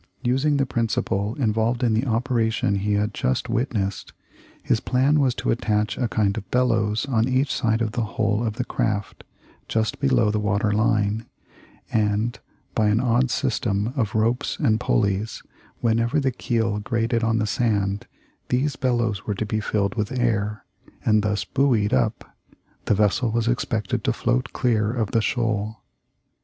Using 0.23 0.57
the 0.57 0.65
principle 0.65 1.35
involved 1.35 1.83
in 1.83 1.93
the 1.93 2.07
operation 2.07 2.77
he 2.77 2.93
had 2.93 3.13
just 3.13 3.49
witnessed, 3.49 4.13
his 4.63 4.79
plan 4.79 5.19
was 5.19 5.35
to 5.35 5.51
attach 5.51 5.95
a 5.95 6.07
kind 6.07 6.35
of 6.37 6.49
bellows 6.49 7.05
on 7.05 7.27
each 7.27 7.53
side 7.53 7.83
of 7.83 7.91
the 7.91 8.03
hull 8.17 8.43
of 8.43 8.53
the 8.55 8.65
craft 8.65 9.23
just 9.67 9.99
below 9.99 10.31
the 10.31 10.39
water 10.39 10.71
line, 10.71 11.27
and, 11.93 12.39
by 12.73 12.87
an 12.87 12.99
odd 12.99 13.29
system 13.29 13.93
of 13.95 14.15
ropes 14.15 14.57
and 14.57 14.79
pul 14.79 15.01
leys, 15.01 15.43
whenever 15.81 16.19
the 16.19 16.31
keel 16.31 16.79
grated 16.79 17.23
on 17.23 17.37
the 17.37 17.45
sand 17.45 18.07
these 18.49 18.75
bellows 18.75 19.27
were 19.27 19.35
to 19.35 19.45
be 19.45 19.59
filled 19.59 19.93
with 19.93 20.11
air, 20.11 20.65
and 21.05 21.21
thus 21.21 21.45
buoyed 21.45 21.93
up, 21.93 22.35
the 22.85 22.95
vessel 22.95 23.29
was 23.29 23.47
expected 23.47 24.03
to 24.03 24.11
float 24.13 24.51
clear 24.51 24.91
of 24.91 25.11
the 25.11 25.21
shoal. 25.21 25.77